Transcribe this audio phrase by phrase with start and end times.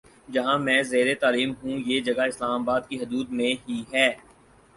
[0.29, 4.09] جہاں میں زیرتعلیم ہوں یہ جگہ اسلام آباد کی حدود میں ہی ہے